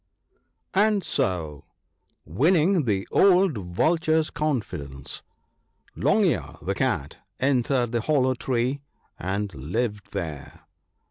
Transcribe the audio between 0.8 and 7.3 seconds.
1 And so, winning the old Vulture's confidence, Long ear, the Cat,